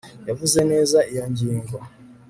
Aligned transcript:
yavuze 0.29 0.59
neza 0.71 0.97
iyo 1.11 1.23
ngingo 1.31 1.77